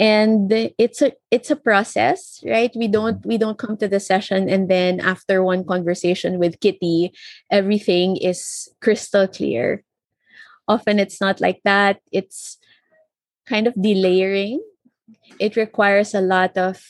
and 0.00 0.50
it's 0.78 1.02
a 1.02 1.12
it's 1.30 1.52
a 1.52 1.60
process 1.60 2.40
right? 2.48 2.72
We 2.74 2.88
don't 2.88 3.20
we 3.24 3.36
don't 3.36 3.60
come 3.60 3.76
to 3.76 3.86
the 3.86 4.00
session 4.00 4.48
and 4.48 4.68
then 4.72 4.98
after 4.98 5.44
one 5.44 5.62
conversation 5.62 6.40
with 6.40 6.58
kitty 6.60 7.12
everything 7.52 8.16
is 8.16 8.66
crystal 8.80 9.28
clear. 9.28 9.84
Often 10.66 10.98
it's 11.00 11.20
not 11.20 11.40
like 11.40 11.60
that. 11.64 12.00
It's 12.10 12.56
kind 13.44 13.66
of 13.66 13.74
delayering. 13.74 14.64
It 15.38 15.56
requires 15.56 16.14
a 16.14 16.24
lot 16.24 16.56
of 16.56 16.80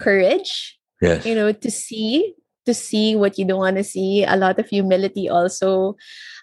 courage 0.00 0.76
yes. 1.00 1.24
you 1.24 1.34
know 1.34 1.52
to 1.52 1.70
see 1.70 2.34
to 2.66 2.74
see 2.74 3.14
what 3.14 3.38
you 3.38 3.46
don't 3.46 3.62
want 3.62 3.76
to 3.76 3.84
see 3.84 4.24
a 4.24 4.36
lot 4.36 4.58
of 4.58 4.68
humility 4.68 5.26
also 5.26 5.96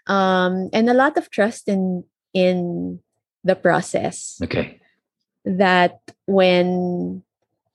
um 0.08 0.70
and 0.74 0.90
a 0.90 0.94
lot 0.96 1.18
of 1.18 1.30
trust 1.30 1.68
in 1.68 2.04
in 2.34 2.98
the 3.44 3.54
process. 3.54 4.40
Okay 4.42 4.80
that 5.46 6.00
when 6.26 7.24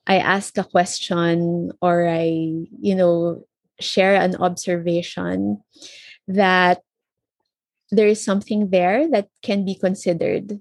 I 0.07 0.17
ask 0.17 0.57
a 0.57 0.63
question 0.63 1.71
or 1.81 2.07
I, 2.07 2.65
you 2.81 2.95
know, 2.95 3.45
share 3.79 4.15
an 4.15 4.35
observation, 4.35 5.61
that 6.27 6.81
there 7.91 8.07
is 8.07 8.23
something 8.23 8.69
there 8.69 9.09
that 9.09 9.29
can 9.41 9.65
be 9.65 9.75
considered 9.75 10.59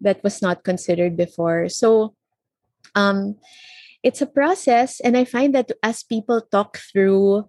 that 0.00 0.22
was 0.22 0.42
not 0.42 0.64
considered 0.64 1.16
before. 1.16 1.68
So, 1.68 2.14
um, 2.94 3.36
it's 4.02 4.22
a 4.22 4.26
process, 4.26 5.00
and 5.00 5.16
I 5.16 5.24
find 5.24 5.54
that 5.54 5.72
as 5.82 6.04
people 6.04 6.40
talk 6.40 6.78
through 6.78 7.48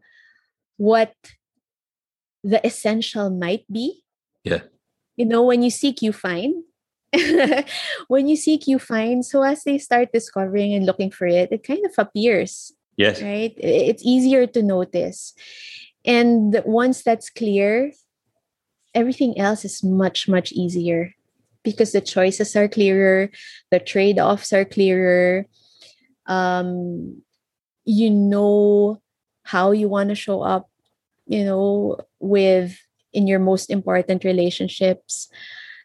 what 0.77 1.13
the 2.43 2.65
essential 2.65 3.29
might 3.29 3.65
be, 3.71 4.01
yeah, 4.43 4.61
you 5.15 5.25
know, 5.25 5.43
when 5.43 5.61
you 5.61 5.69
seek, 5.69 6.01
you 6.01 6.13
find. 6.13 6.63
When 8.07 8.27
you 8.27 8.35
seek, 8.35 8.67
you 8.67 8.79
find. 8.79 9.25
So 9.25 9.43
as 9.43 9.63
they 9.63 9.77
start 9.77 10.11
discovering 10.13 10.73
and 10.73 10.85
looking 10.85 11.11
for 11.11 11.27
it, 11.27 11.51
it 11.51 11.63
kind 11.63 11.85
of 11.85 11.93
appears. 11.97 12.73
Yes. 12.97 13.21
Right? 13.21 13.53
It's 13.57 14.03
easier 14.03 14.47
to 14.47 14.63
notice. 14.63 15.33
And 16.05 16.61
once 16.65 17.03
that's 17.03 17.29
clear, 17.29 17.91
everything 18.93 19.37
else 19.37 19.65
is 19.65 19.83
much, 19.83 20.27
much 20.27 20.51
easier 20.51 21.13
because 21.63 21.91
the 21.91 22.01
choices 22.01 22.55
are 22.55 22.67
clearer, 22.67 23.29
the 23.71 23.79
trade 23.79 24.19
offs 24.19 24.53
are 24.53 24.65
clearer. 24.65 25.45
Um, 26.25 27.21
you 27.85 28.09
know 28.09 29.01
how 29.43 29.71
you 29.71 29.87
want 29.87 30.09
to 30.09 30.15
show 30.15 30.41
up, 30.41 30.69
you 31.25 31.43
know, 31.43 31.97
with 32.19 32.77
in 33.13 33.27
your 33.27 33.39
most 33.39 33.69
important 33.69 34.23
relationships. 34.23 35.29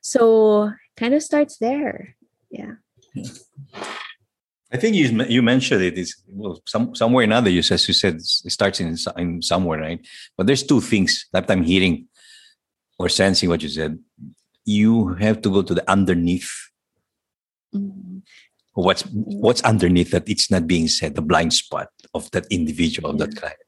So 0.02 0.72
kind 0.96 1.14
of 1.14 1.22
starts 1.22 1.58
there. 1.58 2.16
Yeah. 2.50 2.74
I 4.72 4.78
think 4.78 4.96
you 4.96 5.24
you 5.28 5.42
mentioned 5.42 5.82
it 5.82 5.98
is 5.98 6.16
well 6.26 6.60
some 6.66 6.94
somewhere 6.94 7.22
or 7.22 7.24
another. 7.24 7.50
You 7.50 7.60
as 7.60 7.86
you 7.86 7.94
said 7.94 8.16
it 8.16 8.52
starts 8.52 8.80
in 8.80 8.96
in 9.18 9.42
somewhere 9.42 9.80
right, 9.80 10.00
but 10.36 10.46
there's 10.46 10.62
two 10.62 10.80
things 10.80 11.26
that 11.32 11.50
I'm 11.50 11.62
hearing 11.62 12.08
or 12.98 13.08
sensing 13.08 13.50
what 13.50 13.62
you 13.62 13.68
said. 13.68 13.98
You 14.64 15.14
have 15.14 15.42
to 15.42 15.50
go 15.50 15.62
to 15.62 15.74
the 15.74 15.90
underneath. 15.90 16.50
Mm-hmm. 17.74 18.18
What's 18.74 19.02
what's 19.12 19.62
underneath 19.62 20.12
that 20.12 20.28
it's 20.28 20.50
not 20.50 20.66
being 20.66 20.88
said, 20.88 21.16
the 21.16 21.22
blind 21.22 21.52
spot 21.52 21.88
of 22.14 22.30
that 22.30 22.46
individual, 22.50 23.10
of 23.10 23.18
that 23.18 23.36
client. 23.36 23.58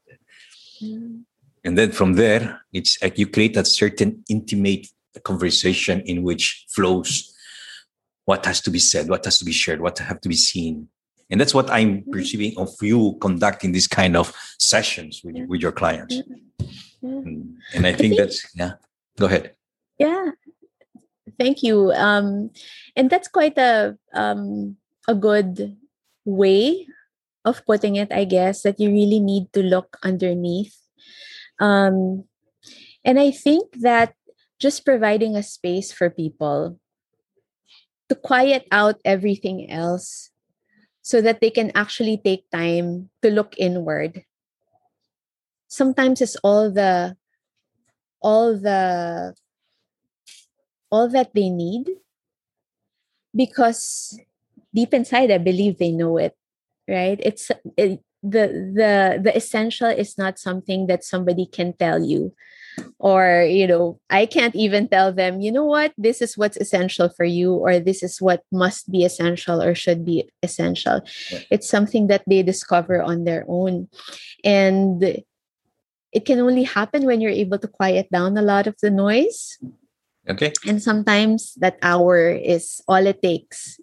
Mm-hmm. 0.82 1.20
And 1.64 1.78
then 1.78 1.92
from 1.92 2.14
there, 2.14 2.60
it's 2.72 3.02
like 3.02 3.18
you 3.18 3.26
create 3.26 3.56
a 3.56 3.64
certain 3.64 4.24
intimate 4.28 4.86
a 5.16 5.20
conversation 5.20 6.00
in 6.02 6.22
which 6.22 6.66
flows 6.68 7.32
what 8.24 8.44
has 8.46 8.60
to 8.62 8.70
be 8.70 8.78
said, 8.78 9.08
what 9.08 9.24
has 9.24 9.38
to 9.38 9.44
be 9.44 9.52
shared, 9.52 9.80
what 9.80 9.98
have 9.98 10.20
to 10.20 10.28
be 10.28 10.34
seen. 10.34 10.88
And 11.30 11.40
that's 11.40 11.54
what 11.54 11.70
I'm 11.70 11.98
mm-hmm. 11.98 12.10
perceiving 12.10 12.58
of 12.58 12.70
you 12.80 13.16
conducting 13.20 13.72
these 13.72 13.88
kind 13.88 14.16
of 14.16 14.34
sessions 14.58 15.22
with, 15.24 15.36
with 15.48 15.60
your 15.60 15.72
clients. 15.72 16.22
And, 17.02 17.56
and 17.74 17.86
I, 17.86 17.92
think 17.92 18.14
I 18.14 18.16
think 18.16 18.16
that's, 18.16 18.54
yeah, 18.54 18.72
go 19.18 19.26
ahead. 19.26 19.54
Yeah. 19.98 20.30
Thank 21.38 21.62
you. 21.62 21.92
Um, 21.92 22.50
and 22.96 23.10
that's 23.10 23.28
quite 23.28 23.58
a, 23.58 23.98
um, 24.14 24.76
a 25.08 25.14
good 25.14 25.76
way 26.24 26.86
of 27.44 27.64
putting 27.66 27.96
it, 27.96 28.12
I 28.12 28.24
guess, 28.24 28.62
that 28.62 28.80
you 28.80 28.88
really 28.88 29.20
need 29.20 29.52
to 29.52 29.62
look 29.62 29.98
underneath. 30.02 30.76
Um, 31.60 32.24
and 33.04 33.20
I 33.20 33.30
think 33.32 33.80
that 33.80 34.14
just 34.60 34.84
providing 34.84 35.36
a 35.36 35.42
space 35.42 35.92
for 35.92 36.10
people 36.10 36.78
to 38.08 38.14
quiet 38.14 38.66
out 38.70 39.00
everything 39.04 39.70
else 39.70 40.30
so 41.02 41.20
that 41.20 41.40
they 41.40 41.50
can 41.50 41.72
actually 41.74 42.16
take 42.16 42.48
time 42.50 43.10
to 43.22 43.30
look 43.30 43.54
inward. 43.58 44.24
Sometimes 45.68 46.20
it's 46.20 46.36
all 46.36 46.70
the 46.70 47.16
all 48.22 48.56
the 48.56 49.34
all 50.90 51.08
that 51.08 51.34
they 51.34 51.50
need 51.50 51.90
because 53.34 54.16
deep 54.72 54.94
inside 54.94 55.30
i 55.30 55.36
believe 55.36 55.76
they 55.76 55.90
know 55.90 56.16
it 56.16 56.32
right? 56.88 57.18
It's 57.22 57.50
it, 57.76 58.00
the 58.22 58.48
the 58.72 59.20
the 59.22 59.36
essential 59.36 59.88
is 59.88 60.16
not 60.16 60.38
something 60.38 60.86
that 60.86 61.04
somebody 61.04 61.46
can 61.46 61.74
tell 61.74 62.02
you 62.02 62.34
or 62.98 63.46
you 63.48 63.66
know 63.66 63.98
i 64.10 64.26
can't 64.26 64.54
even 64.54 64.88
tell 64.88 65.12
them 65.12 65.40
you 65.40 65.52
know 65.52 65.64
what 65.64 65.92
this 65.98 66.22
is 66.22 66.36
what's 66.36 66.56
essential 66.56 67.08
for 67.08 67.24
you 67.24 67.54
or 67.54 67.78
this 67.78 68.02
is 68.02 68.20
what 68.20 68.42
must 68.50 68.90
be 68.90 69.04
essential 69.04 69.62
or 69.62 69.74
should 69.74 70.04
be 70.04 70.28
essential 70.42 71.00
it's 71.50 71.68
something 71.68 72.06
that 72.08 72.22
they 72.26 72.42
discover 72.42 73.02
on 73.02 73.24
their 73.24 73.44
own 73.48 73.88
and 74.42 75.22
it 76.12 76.24
can 76.24 76.38
only 76.38 76.62
happen 76.62 77.04
when 77.04 77.20
you're 77.20 77.30
able 77.30 77.58
to 77.58 77.68
quiet 77.68 78.10
down 78.10 78.36
a 78.36 78.42
lot 78.42 78.66
of 78.66 78.74
the 78.82 78.90
noise 78.90 79.58
Okay. 80.28 80.52
And 80.66 80.82
sometimes 80.82 81.54
that 81.60 81.78
hour 81.82 82.30
is 82.30 82.80
all 82.88 83.06
it 83.06 83.20
takes 83.20 83.78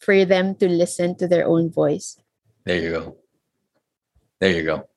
for 0.00 0.24
them 0.24 0.54
to 0.56 0.68
listen 0.68 1.16
to 1.16 1.28
their 1.28 1.46
own 1.46 1.70
voice. 1.70 2.16
There 2.64 2.80
you 2.80 2.90
go. 2.90 3.16
There 4.40 4.52
you 4.52 4.64
go. 4.64 4.88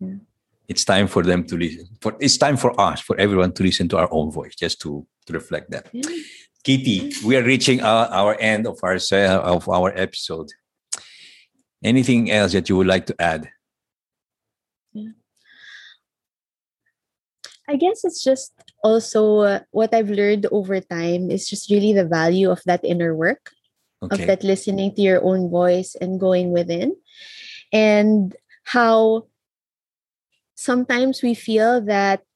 Yeah. 0.00 0.24
It's 0.68 0.84
time 0.84 1.08
for 1.08 1.22
them 1.22 1.44
to 1.44 1.56
listen. 1.56 1.88
For 2.00 2.14
it's 2.20 2.36
time 2.36 2.56
for 2.56 2.78
us, 2.78 3.00
for 3.00 3.18
everyone 3.18 3.52
to 3.52 3.62
listen 3.62 3.88
to 3.88 3.96
our 3.96 4.08
own 4.12 4.30
voice, 4.30 4.54
just 4.54 4.80
to 4.82 5.06
to 5.26 5.32
reflect 5.32 5.70
that. 5.70 5.88
Yeah. 5.92 6.10
Kitty, 6.64 7.12
we 7.24 7.36
are 7.36 7.42
reaching 7.42 7.80
our, 7.80 8.06
our 8.08 8.36
end 8.38 8.66
of 8.66 8.78
our 8.82 8.96
of 8.96 9.68
our 9.68 9.96
episode. 9.96 10.48
Anything 11.82 12.30
else 12.30 12.52
that 12.52 12.68
you 12.68 12.76
would 12.76 12.86
like 12.86 13.06
to 13.06 13.16
add? 13.18 13.48
I 17.68 17.76
guess 17.76 18.02
it's 18.02 18.24
just 18.24 18.52
also 18.82 19.40
uh, 19.40 19.60
what 19.70 19.92
I've 19.92 20.10
learned 20.10 20.46
over 20.50 20.80
time 20.80 21.30
is 21.30 21.48
just 21.48 21.70
really 21.70 21.92
the 21.92 22.08
value 22.08 22.50
of 22.50 22.60
that 22.64 22.82
inner 22.82 23.14
work, 23.14 23.52
of 24.00 24.18
that 24.26 24.42
listening 24.42 24.94
to 24.96 25.02
your 25.02 25.22
own 25.22 25.50
voice 25.50 25.94
and 26.00 26.18
going 26.18 26.50
within, 26.50 26.96
and 27.70 28.34
how 28.64 29.27
sometimes 30.58 31.22
we 31.22 31.34
feel 31.34 31.80
that 31.86 32.26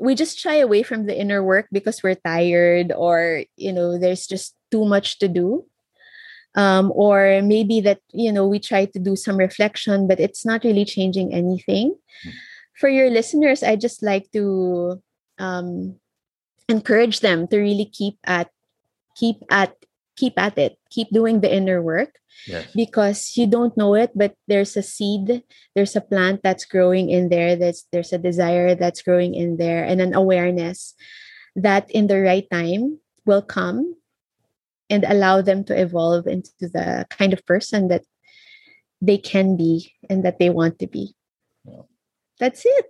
we 0.00 0.16
just 0.16 0.40
shy 0.40 0.56
away 0.56 0.82
from 0.82 1.04
the 1.04 1.14
inner 1.14 1.44
work 1.44 1.68
because 1.70 2.02
we're 2.02 2.16
tired 2.16 2.90
or 2.96 3.44
you 3.56 3.70
know 3.70 3.98
there's 4.00 4.26
just 4.26 4.56
too 4.72 4.84
much 4.84 5.18
to 5.20 5.28
do. 5.28 5.68
Um, 6.56 6.92
or 6.94 7.42
maybe 7.42 7.80
that 7.82 7.98
you 8.12 8.32
know 8.32 8.46
we 8.46 8.58
try 8.58 8.86
to 8.86 8.98
do 8.98 9.16
some 9.16 9.36
reflection 9.36 10.06
but 10.06 10.20
it's 10.20 10.46
not 10.46 10.64
really 10.64 10.84
changing 10.84 11.34
anything. 11.34 11.94
For 12.80 12.88
your 12.88 13.10
listeners 13.10 13.62
i 13.62 13.76
just 13.76 14.02
like 14.02 14.32
to 14.32 14.98
um, 15.38 16.00
encourage 16.68 17.20
them 17.20 17.46
to 17.48 17.58
really 17.58 17.86
keep 17.86 18.18
at 18.24 18.50
keep 19.14 19.36
at 19.50 19.76
keep 20.16 20.34
at 20.36 20.56
it 20.58 20.78
keep 20.90 21.08
doing 21.10 21.40
the 21.40 21.52
inner 21.52 21.82
work 21.82 22.18
Yes. 22.46 22.66
because 22.74 23.36
you 23.38 23.46
don't 23.46 23.76
know 23.76 23.94
it 23.94 24.10
but 24.14 24.34
there's 24.48 24.76
a 24.76 24.82
seed 24.82 25.42
there's 25.74 25.94
a 25.94 26.00
plant 26.02 26.42
that's 26.42 26.64
growing 26.66 27.08
in 27.08 27.28
there 27.30 27.54
there's 27.54 27.86
there's 27.92 28.12
a 28.12 28.18
desire 28.18 28.74
that's 28.74 29.02
growing 29.02 29.34
in 29.34 29.56
there 29.56 29.84
and 29.84 30.00
an 30.02 30.14
awareness 30.14 30.94
that 31.54 31.88
in 31.90 32.08
the 32.08 32.20
right 32.20 32.44
time 32.50 32.98
will 33.24 33.40
come 33.42 33.94
and 34.90 35.04
allow 35.06 35.40
them 35.40 35.62
to 35.64 35.78
evolve 35.80 36.26
into 36.26 36.50
the 36.60 37.06
kind 37.08 37.32
of 37.32 37.46
person 37.46 37.88
that 37.88 38.02
they 39.00 39.16
can 39.16 39.56
be 39.56 39.92
and 40.10 40.24
that 40.24 40.38
they 40.38 40.50
want 40.50 40.78
to 40.80 40.86
be 40.90 41.14
Yeah. 41.64 41.86
that's 42.40 42.66
it 42.66 42.86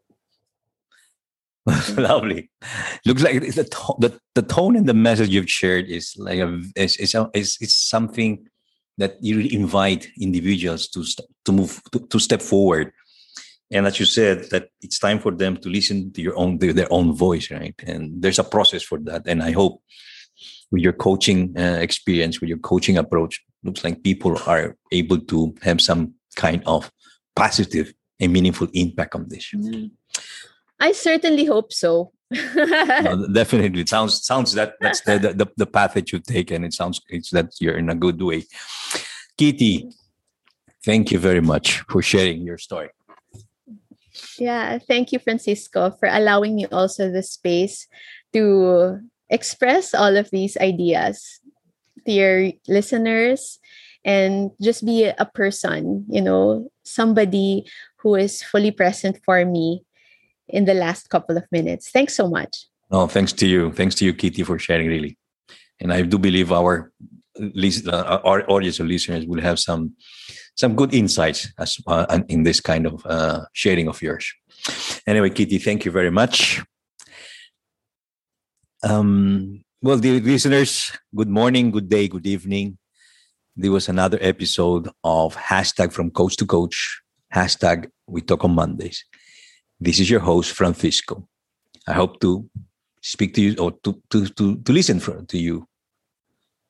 Lovely. 1.97 2.51
Looks 3.07 3.23
like 3.23 3.37
it's 3.37 3.57
the, 3.57 3.65
to- 3.65 3.95
the 3.99 4.19
the 4.35 4.43
tone 4.43 4.77
and 4.77 4.87
the 4.87 4.95
message 4.95 5.31
you've 5.31 5.51
shared 5.51 5.87
is 5.89 6.15
like 6.19 6.39
a 6.39 6.61
is 6.77 6.97
is, 6.99 7.15
a- 7.15 7.31
something 7.67 8.47
that 8.99 9.17
you 9.21 9.37
really 9.39 9.55
invite 9.55 10.09
individuals 10.21 10.89
to 10.89 11.05
st- 11.05 11.29
to 11.47 11.53
move 11.53 11.81
to, 11.93 12.01
to 12.09 12.19
step 12.19 12.43
forward. 12.43 12.93
And 13.71 13.87
as 13.87 13.99
you 13.99 14.05
said, 14.07 14.51
that 14.51 14.69
it's 14.83 14.99
time 14.99 15.19
for 15.19 15.33
them 15.33 15.57
to 15.57 15.69
listen 15.71 16.13
to 16.13 16.21
your 16.23 16.37
own 16.37 16.59
their 16.59 16.93
own 16.93 17.15
voice, 17.17 17.51
right? 17.51 17.75
And 17.87 18.21
there's 18.21 18.39
a 18.39 18.45
process 18.45 18.83
for 18.83 18.99
that. 19.05 19.27
And 19.27 19.43
I 19.43 19.53
hope 19.53 19.83
with 20.71 20.83
your 20.83 20.93
coaching 20.93 21.55
uh, 21.59 21.79
experience, 21.81 22.41
with 22.41 22.49
your 22.49 22.59
coaching 22.59 22.99
approach, 22.99 23.43
looks 23.63 23.83
like 23.83 24.03
people 24.03 24.39
are 24.47 24.77
able 24.93 25.19
to 25.19 25.55
have 25.63 25.81
some 25.81 26.15
kind 26.37 26.63
of 26.67 26.91
positive 27.35 27.95
and 28.21 28.33
meaningful 28.33 28.69
impact 28.75 29.15
on 29.15 29.29
this. 29.29 29.53
I 30.85 30.93
certainly 30.93 31.45
hope 31.45 31.73
so. 31.73 32.13
No, 32.31 33.29
definitely. 33.33 33.83
It 33.83 33.89
sounds 33.89 34.25
sounds 34.25 34.53
that 34.55 34.75
that's 34.81 35.01
the, 35.03 35.19
the 35.19 35.47
the- 35.57 35.67
path 35.77 35.95
that 35.95 36.11
you've 36.11 36.25
taken. 36.25 36.65
It 36.65 36.75
sounds 36.75 37.01
it's 37.09 37.31
that 37.31 37.49
you're 37.61 37.79
in 37.79 37.91
a 37.91 37.95
good 37.95 38.21
way. 38.21 38.45
Kitty 39.39 39.89
thank 40.85 41.11
you 41.11 41.19
very 41.19 41.41
much 41.41 41.81
for 41.89 42.03
sharing 42.03 42.43
your 42.43 42.59
story. 42.59 42.91
Yeah, 44.39 44.79
thank 44.79 45.13
you, 45.13 45.19
Francisco, 45.19 45.91
for 45.99 46.09
allowing 46.09 46.55
me 46.55 46.67
also 46.67 47.11
the 47.11 47.23
space 47.23 47.89
to 48.33 49.01
express 49.31 49.95
all 49.95 50.17
of 50.17 50.31
these 50.31 50.57
ideas 50.59 51.41
to 52.07 52.13
your 52.13 52.53
listeners 52.69 53.59
and 54.05 54.51
just 54.61 54.85
be 54.85 55.09
a 55.09 55.25
person, 55.25 56.05
you 56.09 56.21
know, 56.21 56.69
somebody 56.85 57.65
who 58.05 58.15
is 58.15 58.43
fully 58.43 58.71
present 58.71 59.19
for 59.25 59.45
me 59.45 59.83
in 60.49 60.65
the 60.65 60.75
last 60.75 61.09
couple 61.11 61.37
of 61.37 61.45
minutes. 61.51 61.91
Thanks 61.91 62.15
so 62.17 62.29
much. 62.29 62.55
no 62.91 63.07
thanks 63.09 63.33
to 63.41 63.47
you 63.53 63.73
thanks 63.79 63.95
to 63.99 64.05
you 64.07 64.13
kitty 64.23 64.43
for 64.49 64.57
sharing 64.67 64.89
really 64.95 65.13
and 65.81 65.91
i 65.97 65.99
do 66.13 66.19
believe 66.27 66.51
our 66.61 66.75
lis- 67.63 67.87
uh, 67.89 68.21
our 68.31 68.41
audience 68.55 68.77
or 68.81 68.87
listeners 68.95 69.25
will 69.31 69.41
have 69.49 69.59
some 69.59 69.83
some 70.63 70.73
good 70.81 70.93
insights 71.01 71.41
as 71.59 71.71
uh, 71.93 72.21
in 72.35 72.41
this 72.49 72.61
kind 72.71 72.85
of 72.91 72.95
uh, 73.15 73.41
sharing 73.63 73.89
of 73.93 73.97
yours 74.07 74.25
anyway 75.13 75.31
kitty 75.39 75.59
thank 75.69 75.81
you 75.87 75.93
very 75.99 76.13
much 76.21 76.61
Um, 78.83 79.65
well, 79.83 79.99
dear 79.99 80.21
listeners, 80.21 80.93
good 81.15 81.29
morning, 81.29 81.71
good 81.71 81.89
day, 81.89 82.09
good 82.09 82.27
evening. 82.27 82.79
There 83.57 83.73
was 83.73 83.89
another 83.89 84.19
episode 84.21 84.89
of 85.03 85.37
hashtag 85.37 85.93
from 85.93 86.11
coach 86.11 86.37
to 86.37 86.47
coach, 86.47 87.01
hashtag 87.35 87.89
we 88.07 88.21
talk 88.21 88.45
on 88.45 88.55
Mondays. 88.55 89.05
This 89.85 90.01
is 90.01 90.09
your 90.09 90.21
host, 90.21 90.53
Francisco. 90.53 91.29
I 91.87 91.93
hope 91.93 92.19
to 92.21 92.49
speak 93.03 93.35
to 93.35 93.43
you 93.43 93.55
or 93.59 93.73
to, 93.83 94.01
to, 94.09 94.27
to, 94.29 94.57
to 94.57 94.73
listen 94.73 94.99
for, 94.99 95.21
to 95.21 95.39
you 95.39 95.69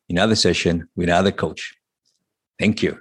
in 0.08 0.18
another 0.18 0.34
session 0.34 0.88
with 0.96 1.08
another 1.08 1.30
coach. 1.30 1.74
Thank 2.58 2.82
you. 2.82 2.98